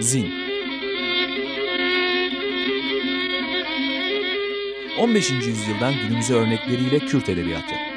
[0.00, 0.32] Zin
[4.98, 5.30] 15.
[5.30, 7.89] yüzyıldan günümüze örnekleriyle Kürt edebiyatı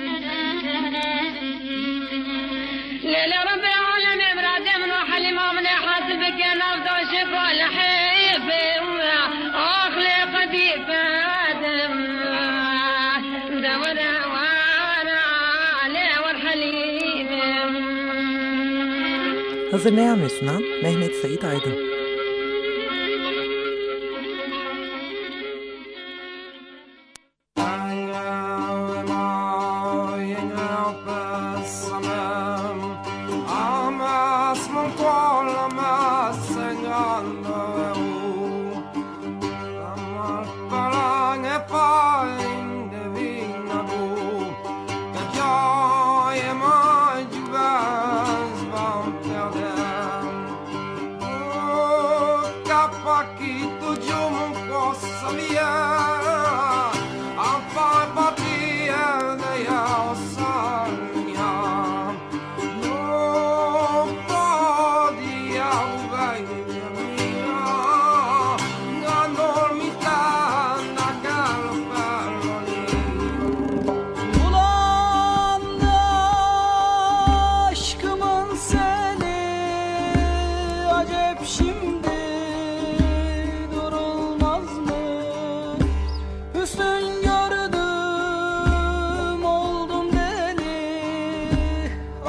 [19.83, 22.02] Hazırlayan ve sunan Mehmet Said Aydın.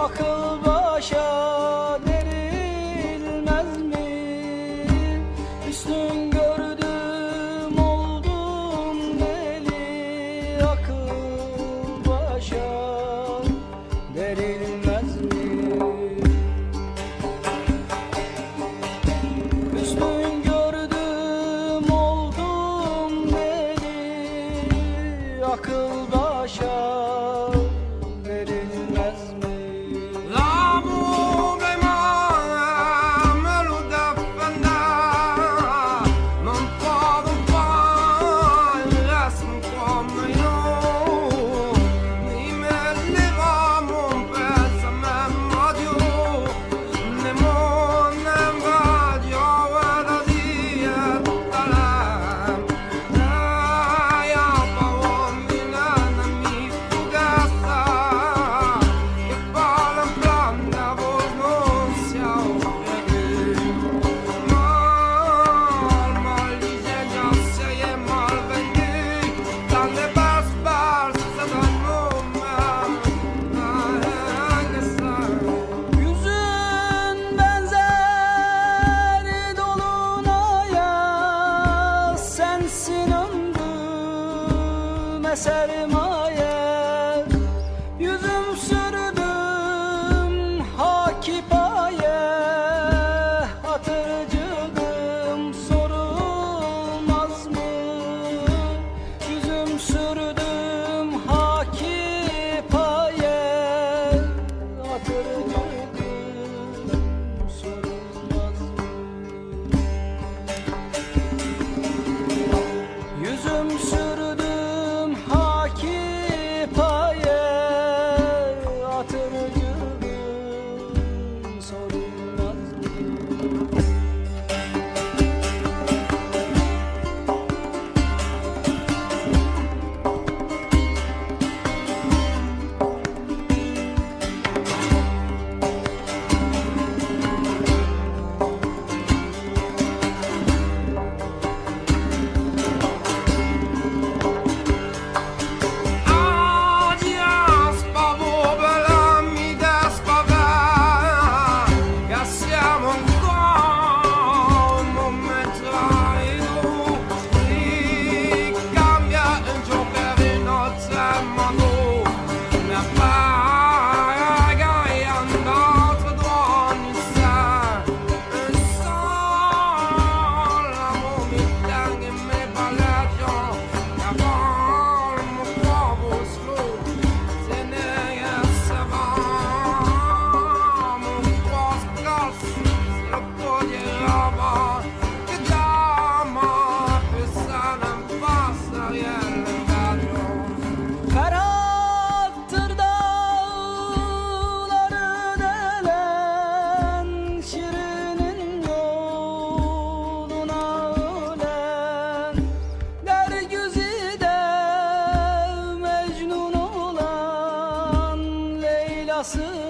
[0.05, 1.44] akıl başa.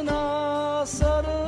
[0.03, 1.44] なさる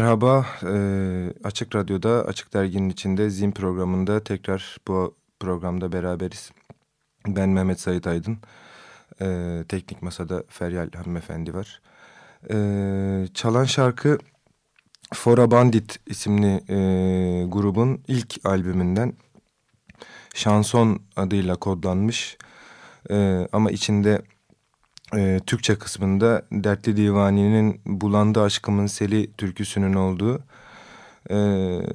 [0.00, 6.50] Merhaba, eee, Açık Radyo'da, Açık Dergi'nin içinde Zin programında tekrar bu programda beraberiz.
[7.26, 8.38] Ben Mehmet Sait Aydın,
[9.20, 11.80] Eee, Teknik Masa'da Feryal Hanımefendi var.
[12.50, 14.18] Eee, çalan şarkı
[15.14, 19.12] Fora Bandit isimli eee, grubun ilk albümünden
[20.34, 22.38] Şanson adıyla kodlanmış
[23.10, 24.22] Eee, ama içinde
[25.16, 30.40] e, Türkçe kısmında Dertli Divani'nin Bulandı Aşkımın Seli türküsünün olduğu
[31.30, 31.36] e,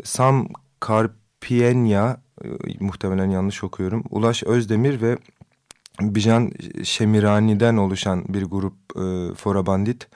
[0.04, 0.48] Sam
[0.80, 2.48] Karpienya e,
[2.80, 4.04] muhtemelen yanlış okuyorum.
[4.10, 5.18] Ulaş Özdemir ve
[6.02, 6.52] Bijan
[6.84, 10.08] Şemirani'den oluşan bir grup e, Fora Bandit.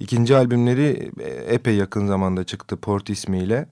[0.00, 3.68] İkinci albümleri e, epey yakın zamanda çıktı Port ismiyle.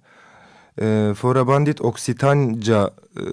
[0.80, 3.24] E, Fora Bandit Oksitanca, e,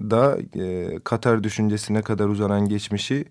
[0.00, 3.24] Oksitanya'da e, Katar düşüncesine kadar uzanan geçmişi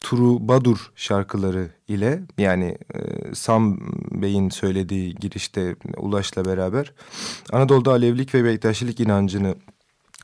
[0.00, 3.78] Turubadur şarkıları ile yani e, Sam
[4.10, 6.92] Bey'in söylediği girişte Ulaş'la beraber
[7.52, 9.54] Anadolu'da Alevlik ve Bektaşilik inancını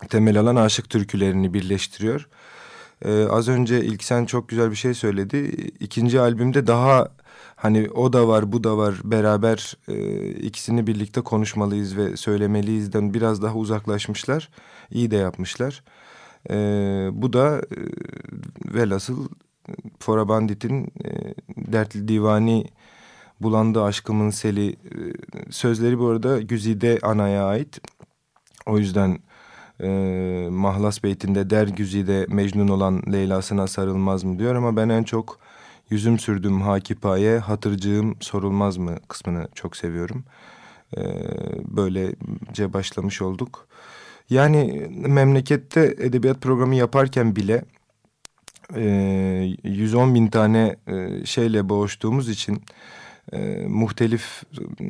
[0.08, 2.28] temel alan aşık türkülerini birleştiriyor.
[3.04, 5.38] Ee, az önce ilk sen çok güzel bir şey söyledi.
[5.80, 7.08] İkinci albümde daha
[7.56, 13.42] hani o da var bu da var beraber e, ikisini birlikte konuşmalıyız ve söylemeliyizden biraz
[13.42, 14.48] daha uzaklaşmışlar.
[14.90, 15.82] İyi de yapmışlar.
[16.50, 17.80] Ee, bu da e,
[18.74, 19.28] velhasıl
[20.00, 22.66] Fora Bandit'in e, Dertli Divani
[23.40, 24.76] Bulandı Aşkımın Seli e,
[25.50, 27.80] sözleri bu arada Güzide Ana'ya ait.
[28.66, 29.18] O yüzden
[29.82, 29.88] e,
[30.50, 35.38] Mahlas Beytinde der Güzide Mecnun olan Leyla'sına sarılmaz mı diyor ama ben en çok
[35.90, 40.24] yüzüm sürdüm hakipaye hatırcığım sorulmaz mı kısmını çok seviyorum.
[40.96, 41.02] E,
[41.64, 43.68] böylece başlamış olduk.
[44.30, 47.64] Yani memlekette edebiyat programı yaparken bile
[48.74, 48.82] e,
[49.64, 52.62] 110 bin tane e, şeyle boğuştuğumuz için
[53.32, 53.38] e,
[53.68, 54.42] muhtelif
[54.80, 54.84] e,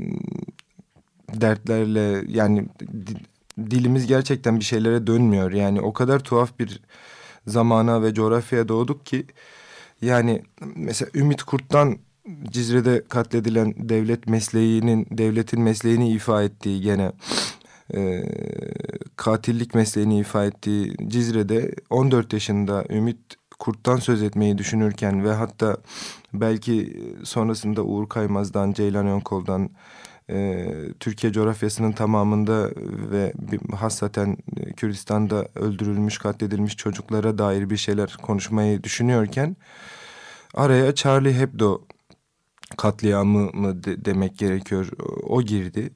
[1.40, 5.52] dertlerle yani di- dilimiz gerçekten bir şeylere dönmüyor.
[5.52, 6.80] Yani o kadar tuhaf bir
[7.46, 9.26] zamana ve coğrafyaya doğduk ki
[10.02, 10.42] yani
[10.76, 11.98] mesela Ümit Kurt'tan
[12.50, 17.12] Cizre'de katledilen devlet mesleğinin devletin mesleğini ifa ettiği gene
[17.94, 18.24] e,
[19.16, 23.18] katillik mesleğini ifa ettiği Cizre'de 14 yaşında Ümit
[23.58, 25.76] Kurt'tan söz etmeyi düşünürken ve hatta
[26.34, 29.70] belki sonrasında Uğur Kaymaz'dan, Ceylan Önkol'dan
[30.30, 30.66] e,
[31.00, 32.70] Türkiye coğrafyasının tamamında
[33.10, 33.32] ve
[33.76, 34.36] hassaten
[34.76, 39.56] Kürdistan'da öldürülmüş, katledilmiş çocuklara dair bir şeyler konuşmayı düşünüyorken
[40.54, 41.82] araya Charlie Hebdo
[42.76, 44.88] katliamı mı de, demek gerekiyor
[45.22, 45.90] o girdi.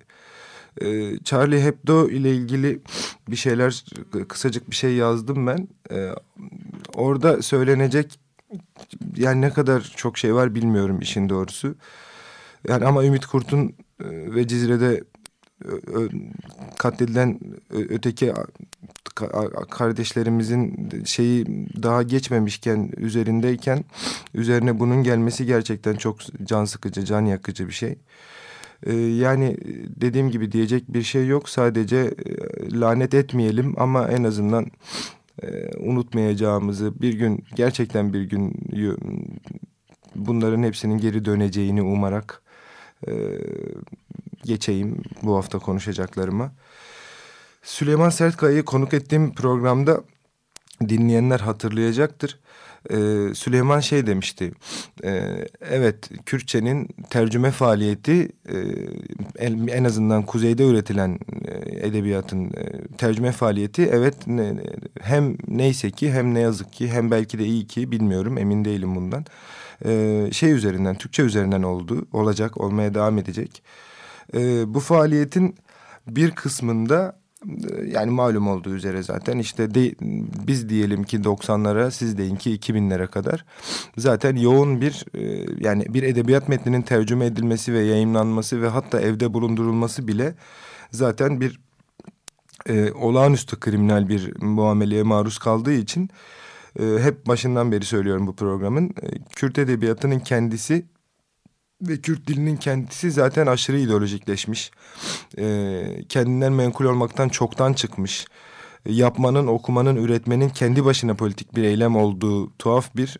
[0.82, 2.80] Ee, Charlie Hebdo ile ilgili
[3.28, 3.84] bir şeyler
[4.28, 5.68] kısacık bir şey yazdım ben.
[5.90, 6.10] Ee,
[6.94, 8.20] orada söylenecek
[9.16, 11.74] yani ne kadar çok şey var bilmiyorum işin doğrusu.
[12.68, 13.66] Yani ama Ümit Kurt'un
[14.00, 15.04] e, ve Cizre'de
[16.78, 18.32] katledilen öteki
[19.16, 21.46] ka- kardeşlerimizin şeyi
[21.82, 23.84] daha geçmemişken üzerindeyken
[24.34, 27.98] üzerine bunun gelmesi gerçekten çok can sıkıcı, can yakıcı bir şey.
[28.86, 29.56] Ee, yani
[30.00, 31.48] dediğim gibi diyecek bir şey yok.
[31.48, 32.14] Sadece e,
[32.80, 34.66] lanet etmeyelim ama en azından
[35.42, 38.54] e, unutmayacağımızı bir gün gerçekten bir gün
[40.14, 42.42] bunların hepsinin geri döneceğini umarak
[43.08, 43.12] e,
[44.44, 46.52] geçeyim bu hafta konuşacaklarıma.
[47.62, 50.02] Süleyman Sertkaya'yı konuk ettiğim programda
[50.88, 52.38] dinleyenler hatırlayacaktır.
[52.90, 54.52] Ee, Süleyman şey demişti.
[55.04, 55.10] E,
[55.60, 58.56] evet Kürtçenin tercüme faaliyeti e,
[59.68, 64.54] en, azından kuzeyde üretilen e, edebiyatın e, tercüme faaliyeti evet ne,
[65.00, 68.96] hem neyse ki hem ne yazık ki hem belki de iyi ki bilmiyorum emin değilim
[68.96, 69.24] bundan.
[69.84, 73.62] E, şey üzerinden Türkçe üzerinden oldu olacak olmaya devam edecek.
[74.34, 75.54] E, bu faaliyetin
[76.06, 77.19] bir kısmında
[77.86, 79.38] yani malum olduğu üzere zaten.
[79.38, 79.94] İşte de,
[80.46, 83.44] biz diyelim ki 90'lara siz deyin ki 2000'lere kadar.
[83.96, 89.34] Zaten yoğun bir e, yani bir edebiyat metninin tercüme edilmesi ve yayınlanması ve hatta evde
[89.34, 90.34] bulundurulması bile
[90.90, 91.60] zaten bir
[92.68, 96.10] e, olağanüstü kriminal bir muameleye maruz kaldığı için
[96.80, 98.90] e, hep başından beri söylüyorum bu programın.
[99.02, 100.86] E, Kürt edebiyatının kendisi
[101.82, 104.70] ve Kürt dilinin kendisi zaten aşırı ideolojikleşmiş.
[105.38, 108.26] E, kendinden menkul olmaktan çoktan çıkmış.
[108.86, 113.18] E, yapmanın, okumanın, üretmenin kendi başına politik bir eylem olduğu tuhaf bir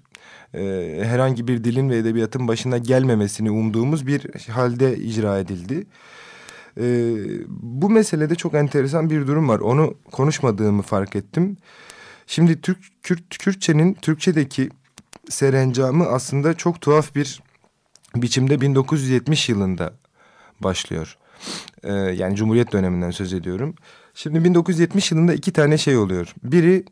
[0.55, 5.87] e, herhangi bir dilin ve edebiyatın başına gelmemesini umduğumuz bir halde icra edildi.
[6.81, 7.15] E,
[7.49, 9.61] bu meselede çok enteresan bir durum var.
[9.61, 11.57] Onu konuşmadığımı fark ettim.
[12.27, 14.69] Şimdi Türk Kürt Kürtçenin Türkçedeki
[15.29, 17.43] serencamı aslında çok tuhaf bir
[18.17, 19.95] biçimde 1970 yılında
[20.61, 21.17] başlıyor.
[21.83, 23.75] Ee, yani Cumhuriyet döneminden söz ediyorum.
[24.15, 26.35] Şimdi 1970 yılında iki tane şey oluyor.
[26.45, 26.85] Biri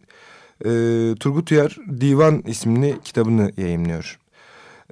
[0.64, 0.70] e,
[1.14, 4.18] Turgut Uyar Divan isimli kitabını yayımlıyor.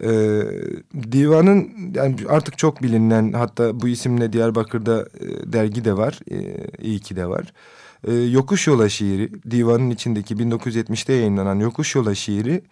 [0.02, 0.09] E,
[1.12, 6.21] divanın yani artık çok bilinen hatta bu isimle Diyarbakır'da e, dergi de var.
[6.30, 7.52] E, iyi ki de var.
[8.04, 12.62] E, Yokuş Yola şiiri divanın içindeki 1970'te yayınlanan Yokuş Yola şiiri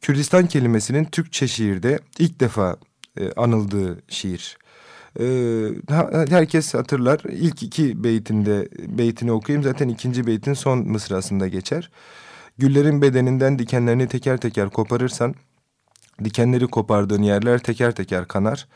[0.00, 2.76] Kürdistan kelimesinin Türkçe şiirde ilk defa
[3.20, 4.58] e, anıldığı şiir.
[5.20, 5.24] E,
[6.28, 8.68] herkes hatırlar ilk iki beytinde
[8.98, 11.90] beytini okuyayım zaten ikinci beytin son mısrasında geçer.
[12.58, 15.34] Güllerin bedeninden dikenlerini teker teker koparırsan
[16.24, 18.68] dikenleri kopardığın yerler teker teker kanar.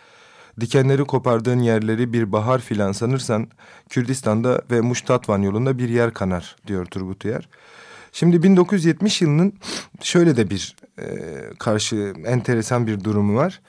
[0.61, 3.49] Dikenleri kopardığın yerleri bir bahar filan sanırsan
[3.89, 7.49] Kürdistan'da ve Muştatvan yolunda bir yer kanar diyor Turgut Uyar.
[8.13, 9.53] Şimdi 1970 yılının
[10.03, 11.07] şöyle de bir e,
[11.59, 13.61] karşı enteresan bir durumu var.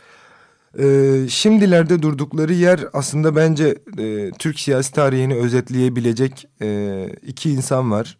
[0.79, 8.17] E, şimdilerde durdukları yer aslında bence e, Türk siyasi tarihini özetleyebilecek e, iki insan var.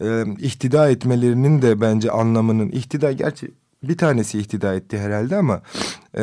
[0.00, 3.50] E, ihtida etmelerinin de bence anlamının ihtida gerçi
[3.82, 5.62] bir tanesi ihtida etti herhalde ama
[6.18, 6.22] e,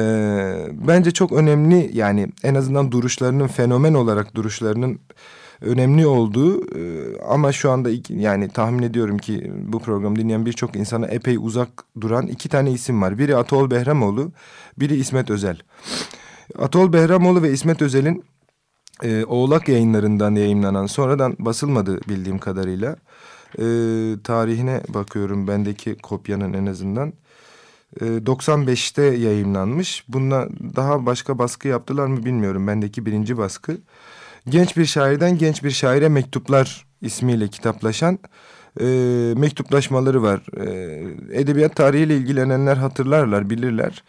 [0.88, 5.00] bence çok önemli yani en azından duruşlarının fenomen olarak duruşlarının
[5.64, 6.82] önemli olduğu e,
[7.22, 11.70] ama şu anda yani tahmin ediyorum ki bu programı dinleyen birçok insana epey uzak
[12.02, 13.18] duran iki tane isim var.
[13.18, 14.32] Biri Atol Behramoğlu,
[14.80, 15.58] biri İsmet Özel.
[16.60, 18.24] Atol Behramoğlu ve İsmet Özel'in
[19.04, 22.96] e, Oğlak yayınlarından yayınlanan sonradan basılmadı bildiğim kadarıyla.
[23.58, 23.66] E,
[24.24, 27.14] tarihine bakıyorum bendeki kopyanın en azından.
[28.02, 30.06] 95'te yayınlanmış.
[30.08, 32.68] Bununla daha başka baskı yaptılar mı bilmiyorum.
[32.68, 33.78] Bendeki birinci baskı.
[34.50, 38.20] Genç bir şairden genç bir şaire mektuplar ismiyle kitaplaşan
[38.80, 38.86] e,
[39.38, 40.42] mektuplaşmaları var.
[40.58, 44.04] E, edebiyat tarihiyle ilgilenenler hatırlarlar, bilirler.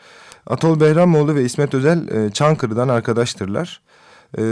[0.46, 3.80] Atol Behramoğlu ve İsmet Özel e, Çankırı'dan arkadaştırlar.
[4.38, 4.42] Ee,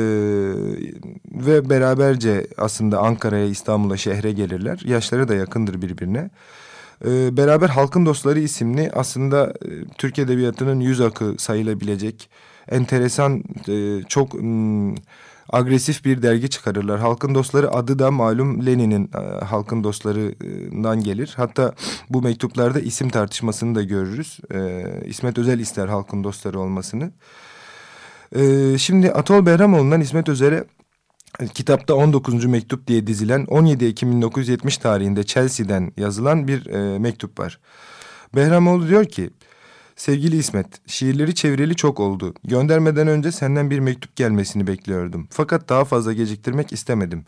[1.26, 4.80] ve beraberce aslında Ankara'ya, İstanbul'a, şehre gelirler.
[4.84, 6.30] Yaşları da yakındır birbirine.
[7.04, 12.30] Ee, beraber Halkın Dostları isimli aslında e, Türk Edebiyatı'nın yüz akı sayılabilecek
[12.68, 14.42] enteresan, e, çok...
[14.42, 14.94] M,
[15.48, 17.00] agresif bir dergi çıkarırlar.
[17.00, 21.32] Halkın Dostları adı da malum Lenin'in e, Halkın Dostları'ndan gelir.
[21.36, 21.74] Hatta
[22.10, 24.38] bu mektuplarda isim tartışmasını da görürüz.
[24.54, 27.12] E, İsmet Özel ister Halkın Dostları olmasını.
[28.36, 30.64] E, şimdi Atol Behramoğlu'ndan İsmet Özel'e
[31.54, 32.44] kitapta 19.
[32.44, 37.60] mektup diye dizilen 17 Ekim 1970 tarihinde Chelsea'den yazılan bir e, mektup var.
[38.34, 39.30] Behramoğlu diyor ki
[39.96, 42.34] Sevgili İsmet, şiirleri çevreli çok oldu.
[42.44, 45.28] Göndermeden önce senden bir mektup gelmesini bekliyordum.
[45.30, 47.24] Fakat daha fazla geciktirmek istemedim.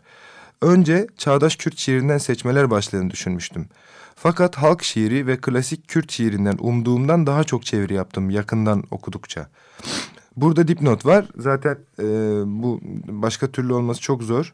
[0.61, 3.67] Önce çağdaş Kürt şiirinden seçmeler başladığını düşünmüştüm.
[4.15, 9.47] Fakat halk şiiri ve klasik Kürt şiirinden umduğumdan daha çok çeviri yaptım yakından okudukça.
[10.37, 11.25] Burada dipnot var.
[11.37, 12.03] Zaten e,
[12.45, 14.53] bu başka türlü olması çok zor.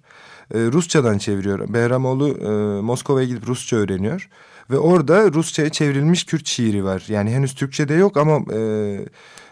[0.54, 1.74] E, Rusçadan çeviriyor.
[1.74, 4.30] Behramoğlu e, Moskova'ya gidip Rusça öğreniyor.
[4.72, 7.04] Ve orada Rusça'ya çevrilmiş Kürt şiiri var.
[7.08, 8.60] Yani henüz Türkçe'de yok ama e,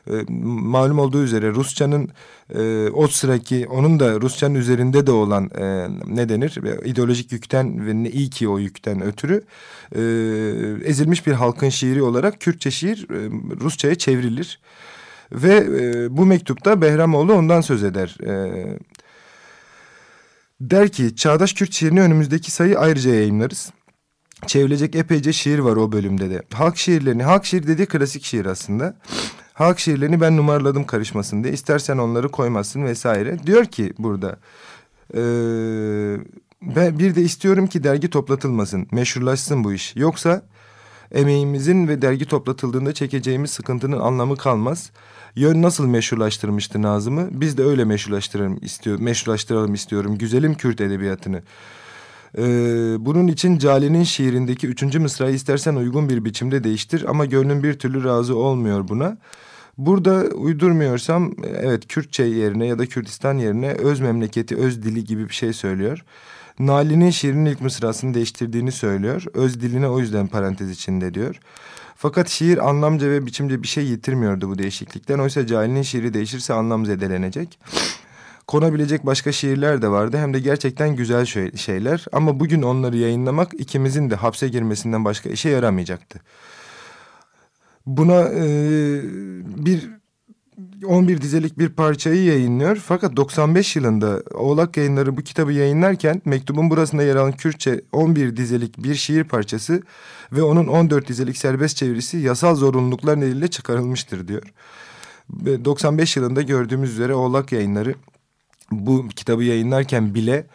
[0.08, 2.10] e, malum olduğu üzere Rusça'nın
[2.56, 8.04] e, o sıraki onun da Rusça'nın üzerinde de olan e, ne denir ideolojik yükten ve
[8.04, 9.44] ne iyi ki o yükten ötürü
[9.96, 10.02] e,
[10.84, 13.30] ezilmiş bir halkın şiiri olarak Kürtçe şiir e,
[13.62, 14.60] Rusça'ya çevrilir.
[15.32, 18.18] Ve e, bu mektupta Behramoğlu ondan söz eder.
[18.24, 18.78] E,
[20.62, 23.72] der ki Çağdaş Kürt şiirini önümüzdeki sayı ayrıca yayınlarız
[24.48, 26.44] çevrilecek epeyce şiir var o bölümde de.
[26.54, 28.96] Halk şiirlerini, halk şiir dediği klasik şiir aslında.
[29.54, 31.54] Halk şiirlerini ben numaraladım karışmasın diye.
[31.54, 33.38] İstersen onları koymazsın vesaire.
[33.46, 34.40] Diyor ki burada...
[35.14, 35.22] E,
[36.62, 39.96] ben bir de istiyorum ki dergi toplatılmasın, meşhurlaşsın bu iş.
[39.96, 40.42] Yoksa
[41.12, 44.92] Emeğimizin ve dergi toplatıldığında çekeceğimiz sıkıntının anlamı kalmaz.
[45.36, 47.30] Yön nasıl meşrulaştırmıştı Nazım'ı?
[47.32, 50.18] Biz de öyle meşrulaştıralım istiyor, meşrulaştıralım istiyorum.
[50.18, 51.44] Güzelim Kürt edebiyatını.
[52.38, 52.42] Ee,
[53.00, 58.04] bunun için Cali'nin şiirindeki üçüncü mısrayı istersen uygun bir biçimde değiştir ama gönlüm bir türlü
[58.04, 59.18] razı olmuyor buna.
[59.78, 65.34] Burada uydurmuyorsam evet Kürtçe yerine ya da Kürdistan yerine öz memleketi, öz dili gibi bir
[65.34, 66.04] şey söylüyor.
[66.60, 69.24] Nali'nin şiirinin ilk mısrasını değiştirdiğini söylüyor.
[69.34, 71.40] Öz diline o yüzden parantez içinde diyor.
[71.96, 75.20] Fakat şiir anlamca ve biçimce bir şey yitirmiyordu bu değişiklikten.
[75.20, 77.60] Oysa Cahil'in şiiri değişirse anlam zedelenecek.
[78.50, 81.26] Konabilecek başka şiirler de vardı hem de gerçekten güzel
[81.56, 82.06] şeyler.
[82.12, 86.20] Ama bugün onları yayınlamak ikimizin de hapse girmesinden başka işe yaramayacaktı.
[87.86, 88.44] Buna e,
[89.66, 89.90] bir
[90.86, 92.76] 11 dizelik bir parçayı yayınlıyor.
[92.76, 98.84] Fakat 95 yılında Oğlak Yayınları bu kitabı yayınlarken mektubun burasında yer alan Kürtçe 11 dizelik
[98.84, 99.84] bir şiir parçası
[100.32, 104.54] ve onun 14 dizelik serbest çevirisi yasal zorunluluklar nedeniyle çıkarılmıştır diyor.
[105.66, 107.96] 95 yılında gördüğümüz üzere Oğlak Yayınları
[108.72, 110.48] bu kitabı yayınlarken bile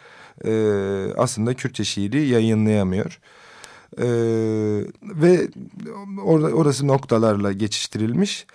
[0.45, 0.51] e,
[1.17, 3.19] aslında Kürtçe şiiri yayınlayamıyor.
[3.97, 4.05] Ee,
[5.03, 5.47] ve
[6.23, 8.45] orada orası noktalarla geçiştirilmiş.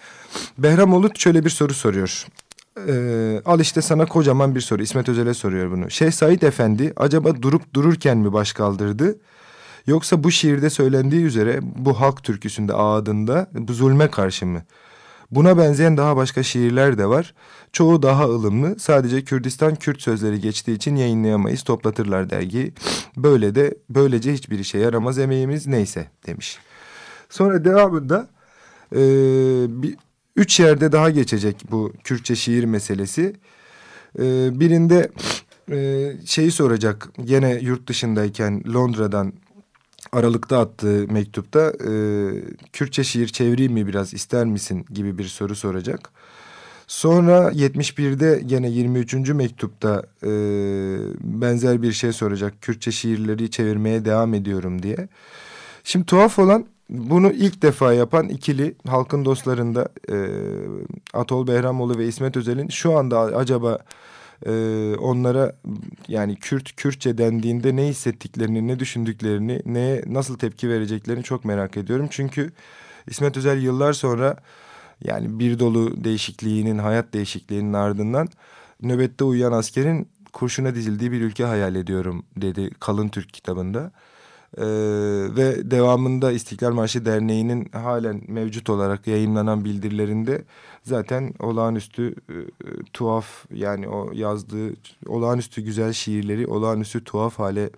[0.58, 2.26] Behramoğlu şöyle bir soru soruyor.
[2.88, 4.82] Ee, al işte sana kocaman bir soru.
[4.82, 5.90] İsmet Özel'e soruyor bunu.
[5.90, 9.18] Şeyh Said Efendi acaba durup dururken mi baş kaldırdı?
[9.86, 14.62] Yoksa bu şiirde söylendiği üzere bu halk türküsünde ağadında bu zulme karşı mı?
[15.30, 17.34] Buna benzeyen daha başka şiirler de var.
[17.72, 18.78] Çoğu daha ılımlı.
[18.78, 21.62] Sadece Kürdistan Kürt sözleri geçtiği için yayınlayamayız.
[21.62, 22.72] Toplatırlar dergi.
[23.16, 26.58] Böyle de böylece hiçbir işe yaramaz emeğimiz neyse demiş.
[27.28, 28.28] Sonra devamında
[28.92, 28.98] e,
[29.82, 29.96] bir,
[30.36, 33.36] üç yerde daha geçecek bu Kürtçe şiir meselesi.
[34.18, 34.22] E,
[34.60, 35.10] birinde
[35.70, 37.08] e, şeyi soracak.
[37.24, 39.32] Gene yurt dışındayken Londra'dan
[40.12, 41.92] Aralık'ta attığı mektupta e,
[42.72, 46.10] Kürtçe şiir çevireyim mi biraz ister misin gibi bir soru soracak.
[46.86, 49.14] Sonra 71'de gene 23.
[49.14, 50.30] mektupta e,
[51.20, 52.62] benzer bir şey soracak.
[52.62, 55.08] Kürtçe şiirleri çevirmeye devam ediyorum diye.
[55.84, 60.16] Şimdi tuhaf olan bunu ilk defa yapan ikili halkın dostlarında e,
[61.12, 63.78] Atol Behramoğlu ve İsmet Özel'in şu anda acaba
[64.46, 64.52] e,
[64.98, 65.56] onlara
[66.08, 72.06] yani Kürt Kürtçe dendiğinde ne hissettiklerini, ne düşündüklerini, neye nasıl tepki vereceklerini çok merak ediyorum.
[72.10, 72.52] Çünkü
[73.06, 74.36] İsmet Özel yıllar sonra
[75.04, 78.28] yani bir dolu değişikliğinin, hayat değişikliğinin ardından
[78.82, 83.92] nöbette uyuyan askerin kurşuna dizildiği bir ülke hayal ediyorum dedi Kalın Türk kitabında.
[84.58, 84.64] Ee,
[85.36, 90.44] ve devamında İstiklal Marşı Derneği'nin halen mevcut olarak yayınlanan bildirilerinde
[90.82, 92.34] zaten olağanüstü e,
[92.92, 94.72] tuhaf yani o yazdığı
[95.06, 97.70] olağanüstü güzel şiirleri olağanüstü tuhaf hale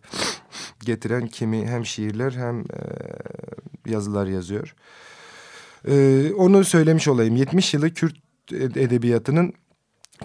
[0.84, 2.80] getiren kimi hem şiirler hem e,
[3.86, 4.74] yazılar yazıyor.
[5.88, 8.16] E, onu söylemiş olayım 70 yılı Kürt
[8.52, 9.52] edebiyatının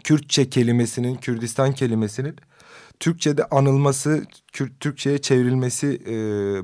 [0.04, 2.36] Kürtçe kelimesinin Kürdistan kelimesinin
[3.00, 4.26] Türkçe'de anılması,
[4.80, 6.16] Türkçe'ye çevrilmesi e,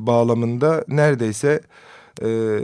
[0.07, 1.61] bağlamında neredeyse
[2.21, 2.59] e,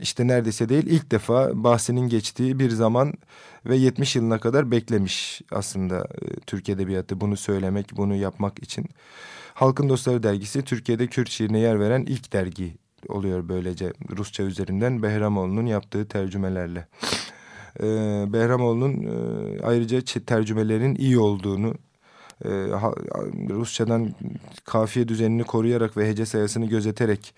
[0.00, 3.12] işte neredeyse değil ilk defa bahsinin geçtiği bir zaman
[3.66, 8.86] ve 70 yılına kadar beklemiş aslında e, Türk Edebiyatı bunu söylemek, bunu yapmak için.
[9.54, 12.76] Halkın Dostları dergisi Türkiye'de Kürt şiirine yer veren ilk dergi
[13.08, 16.88] oluyor böylece Rusça üzerinden Behramoğlu'nun yaptığı tercümelerle.
[17.80, 21.74] Ee, Behramoğlu'nun e, ayrıca tercümelerin iyi olduğunu
[22.44, 22.48] e,
[23.50, 24.14] Rusçadan
[24.64, 27.34] kafiye düzenini koruyarak ve hece sayısını gözeterek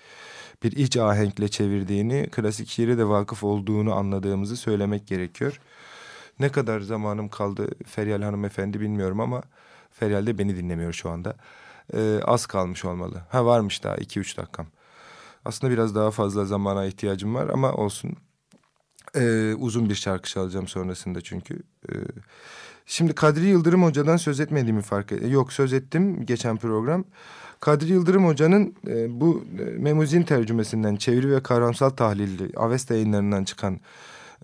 [0.62, 5.61] bir iç ahenkle çevirdiğini, klasik şiire de vakıf olduğunu anladığımızı söylemek gerekiyor.
[6.38, 9.42] Ne kadar zamanım kaldı Feryal hanımefendi bilmiyorum ama
[9.90, 11.37] Feryal de beni dinlemiyor şu anda.
[11.94, 13.22] Ee, az kalmış olmalı.
[13.28, 14.66] Ha varmış daha iki üç dakikam.
[15.44, 18.16] Aslında biraz daha fazla zamana ihtiyacım var ama olsun.
[19.14, 21.62] Ee, uzun bir şarkı çalacağım sonrasında çünkü.
[21.88, 21.94] Ee,
[22.90, 25.31] Şimdi Kadri Yıldırım Hoca'dan söz etmediğimi fark ettim.
[25.31, 27.05] Yok söz ettim geçen program.
[27.61, 33.81] Kadri Yıldırım Hoca'nın e, bu e, Memuzin tercümesinden çeviri ve kavramsal tahlilli Avesta yayınlarından çıkan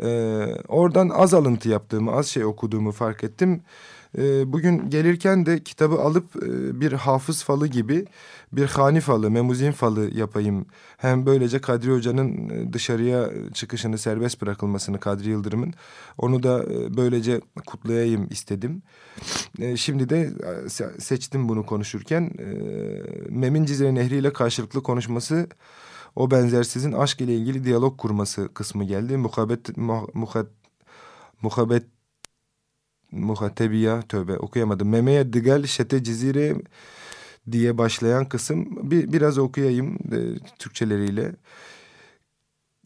[0.02, 0.09] e,
[0.68, 3.62] oradan az alıntı yaptığımı, az şey okuduğumu fark ettim.
[4.18, 8.07] E, bugün gelirken de kitabı alıp e, bir hafız falı gibi
[8.52, 10.66] bir hani falı, memuzin falı yapayım.
[10.96, 15.74] Hem böylece Kadri Hoca'nın e, dışarıya çıkışını serbest bırakılmasını Kadri Yıldırım'ın
[16.18, 18.83] onu da e, böylece kutlayayım istedim.
[19.59, 20.30] E, şimdi de
[20.98, 22.30] seçtim bunu konuşurken.
[23.28, 25.48] Memin Cizre Nehri ile karşılıklı konuşması
[26.16, 29.16] o benzersizin aşk ile ilgili diyalog kurması kısmı geldi.
[29.16, 29.77] Muhabbet,
[30.14, 30.46] muhat,
[31.42, 31.85] muhabbet
[33.12, 34.88] muhatebiya tövbe okuyamadım.
[34.88, 36.57] Memeye digel şete cizire
[37.53, 40.18] diye başlayan kısım bir, biraz okuyayım e,
[40.59, 41.33] Türkçeleriyle.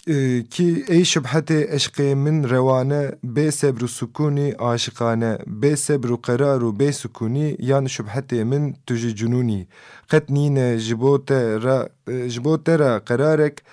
[0.09, 6.92] Ee, ki ey şüphete eşkı min revane be sebru sukuni aşıkane be sebru kararu be
[6.92, 9.66] sukuni yan şüphete min tüji cununi
[10.11, 13.64] qetnine jibote ra e, jibote ra kararek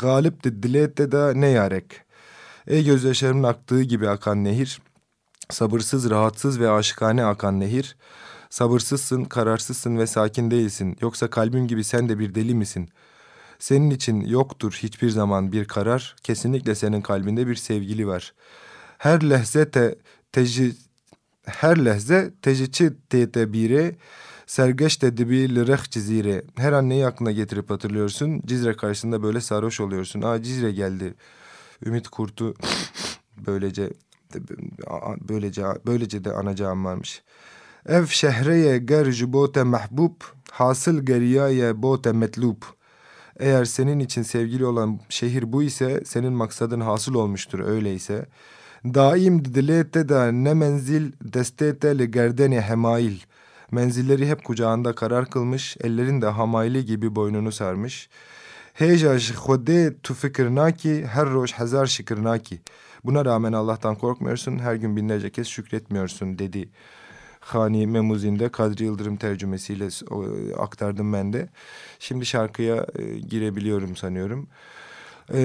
[0.00, 2.00] galip dilete da ne yarek
[2.66, 4.80] ey gözyaşlarımın aktığı gibi akan nehir
[5.50, 7.96] sabırsız rahatsız ve aşıkane akan nehir
[8.50, 12.88] sabırsızsın kararsızsın ve sakin değilsin yoksa kalbim gibi sen de bir deli misin?''
[13.62, 18.34] Senin için yoktur hiçbir zaman bir karar, kesinlikle senin kalbinde bir sevgili var.
[18.98, 19.98] Her lehze te,
[20.32, 20.72] teci,
[21.44, 23.96] her lehze tecici tedbire,
[24.46, 26.44] sergeç dedibi lireh cizire.
[26.56, 28.42] Her an neyi aklına getirip hatırlıyorsun?
[28.46, 30.22] Cizre karşısında böyle sarhoş oluyorsun.
[30.22, 31.14] Aa Cizre geldi.
[31.86, 32.54] Ümit Kurt'u
[33.46, 33.92] böylece
[35.28, 37.22] böylece böylece de anacağım varmış.
[37.86, 40.20] Ev şehreye ger bote mahbub,
[40.50, 42.81] hasıl geriyaye bote metlub.''
[43.38, 48.26] Eğer senin için sevgili olan şehir bu ise senin maksadın hasıl olmuştur öyleyse.
[48.84, 53.20] Daim dilete da ne menzil destete le gerdeni hemail.
[53.70, 58.08] Menzilleri hep kucağında karar kılmış, ellerin de hamayli gibi boynunu sarmış.
[58.74, 62.60] Heja khode tu fikirnaki her roş hazar şikirnaki.
[63.04, 66.68] Buna rağmen Allah'tan korkmuyorsun, her gün binlerce kez şükretmiyorsun dedi.
[67.44, 69.88] Hani Memuzin'de Kadri Yıldırım tercümesiyle
[70.58, 71.48] aktardım ben de.
[71.98, 74.46] Şimdi şarkıya e, girebiliyorum sanıyorum.
[75.34, 75.40] E,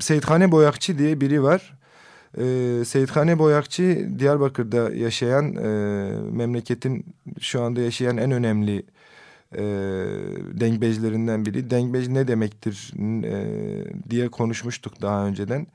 [0.00, 1.74] Seyithane Boyakçı diye biri var.
[2.38, 2.44] E,
[2.84, 5.68] Seyithane Boyakçı Diyarbakır'da yaşayan e,
[6.30, 7.04] memleketin
[7.40, 8.82] şu anda yaşayan en önemli
[9.52, 9.62] e,
[10.60, 11.70] dengbejlerinden biri.
[11.70, 12.92] Dengbej ne demektir
[13.24, 13.44] e,
[14.10, 15.66] diye konuşmuştuk daha önceden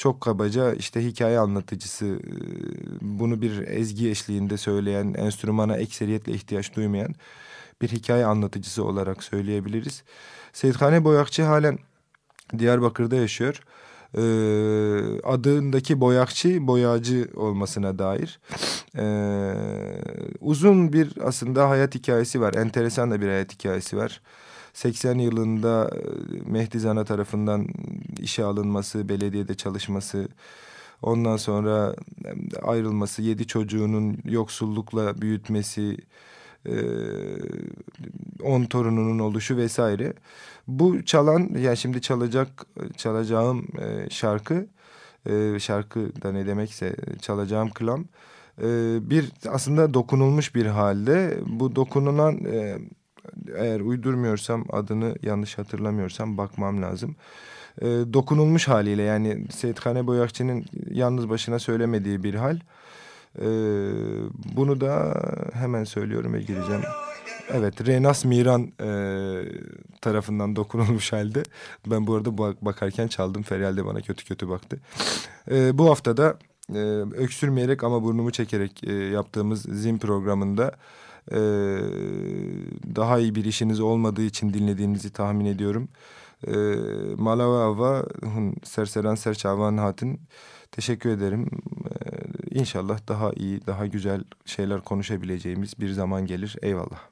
[0.00, 2.32] çok kabaca işte hikaye anlatıcısı e,
[3.00, 7.14] bunu bir ezgi eşliğinde söyleyen enstrümana ekseriyetle ihtiyaç duymayan
[7.82, 10.02] bir hikaye anlatıcısı olarak söyleyebiliriz.
[10.52, 11.78] Seyithane Boyakçı halen
[12.58, 13.60] Diyarbakır'da yaşıyor.
[14.14, 14.20] Ee,
[15.24, 18.40] adındaki boyakçı boyacı olmasına dair
[18.98, 19.54] ee,
[20.40, 24.20] uzun bir aslında hayat hikayesi var enteresan da bir hayat hikayesi var
[24.72, 25.90] 80 yılında
[26.46, 27.66] Mehdi Zana tarafından
[28.18, 30.28] işe alınması, belediyede çalışması,
[31.02, 31.94] ondan sonra
[32.62, 35.96] ayrılması, yedi çocuğunun yoksullukla büyütmesi,
[38.42, 40.12] on torununun oluşu vesaire.
[40.68, 43.66] Bu çalan, yani şimdi çalacak, çalacağım
[44.10, 44.66] şarkı,
[45.58, 48.04] şarkı da ne demekse çalacağım klam,
[49.10, 51.38] bir aslında dokunulmuş bir halde.
[51.46, 52.40] Bu dokunulan
[53.56, 57.16] eğer uydurmuyorsam adını yanlış hatırlamıyorsam bakmam lazım.
[57.80, 62.58] E, dokunulmuş haliyle yani Seyit Boyakçı'nın yalnız başına söylemediği bir hal.
[63.38, 63.48] E,
[64.56, 65.14] bunu da
[65.52, 66.82] hemen söylüyorum ve gireceğim.
[67.52, 68.90] Evet Renas Miran e,
[70.00, 71.42] tarafından dokunulmuş halde.
[71.86, 73.42] Ben bu arada bak bakarken çaldım.
[73.42, 74.80] Feryal de bana kötü kötü baktı.
[75.50, 76.38] E, bu haftada
[76.74, 76.78] e,
[77.16, 80.72] öksürmeyerek ama burnumu çekerek e, yaptığımız zim programında
[81.32, 81.38] e,
[82.96, 85.88] daha iyi bir işiniz olmadığı için dinlediğinizi tahmin ediyorum.
[86.46, 86.54] E,
[87.18, 88.04] Malava
[88.64, 90.20] Serseren Serçavan Hatin
[90.72, 91.50] teşekkür ederim.
[91.90, 96.56] E, inşallah daha iyi, daha güzel şeyler konuşabileceğimiz bir zaman gelir.
[96.62, 97.10] Eyvallah.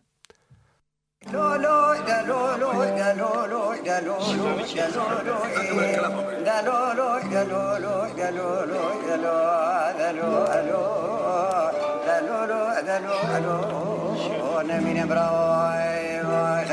[14.58, 16.64] کنه می نبرای وای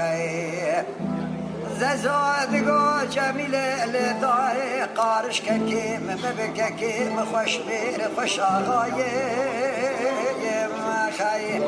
[1.98, 3.56] زاد گو جمیل
[3.94, 8.96] لدای قارش ککیم ببککیم خوش بیر خوش آقایم
[11.18, 11.60] خی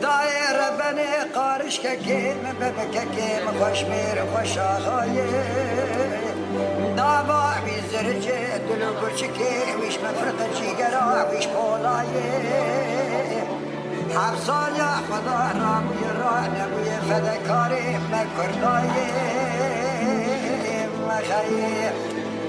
[0.00, 5.26] دایر که قارش ککیم ببککیم خوش بیر خوش آقایم
[6.96, 12.76] دابا بیزرچه دلو برچه که میش مفرد چیگرا آبیش پولایه
[14.12, 19.26] افسان یا خدا نام گرانم یه فدکاری نکرداییم
[21.08, 21.92] مخیم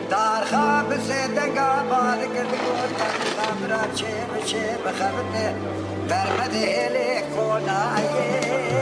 [0.09, 5.45] در خواب زندگا بار کرده گردن سمرا چه بچه بخبته
[6.09, 8.76] برمده هلی کناییم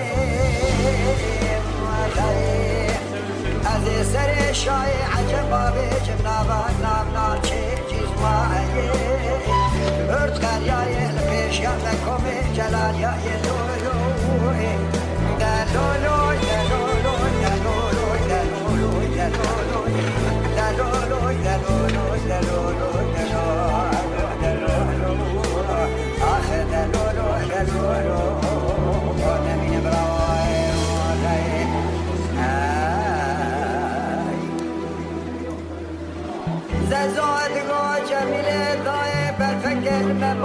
[37.15, 38.49] زاد گو جمیل
[38.85, 40.44] دای برفکر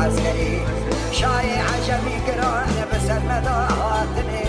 [0.00, 0.62] عسكري
[1.12, 4.44] شاي عجبي قرعنا بس المدعاتني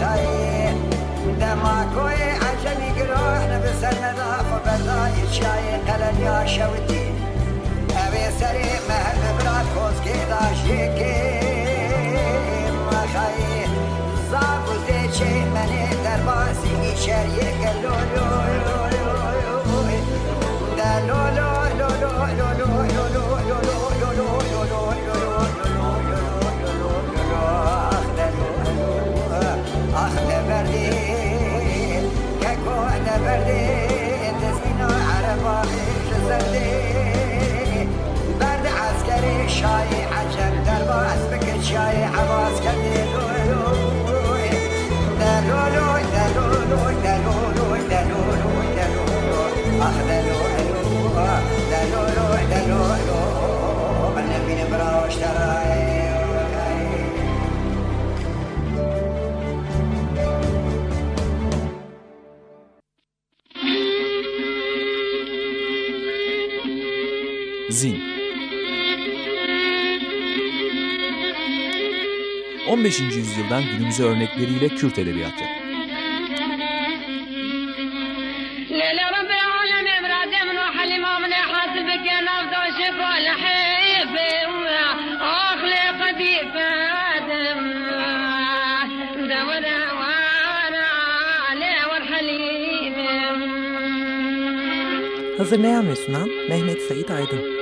[0.00, 0.74] خاي
[1.40, 5.66] دماكوي عجبي قرعنا بس المدعات بداي شاي.
[5.88, 7.04] قلن يا شوتي.
[8.04, 8.81] أبي سريع
[67.72, 68.02] Zin
[72.68, 73.00] 15.
[73.00, 75.44] yüzyıldan günümüze örnekleriyle Kürt edebiyatı.
[95.38, 97.61] Hazırlayan ve sunan Mehmet Said Aydın.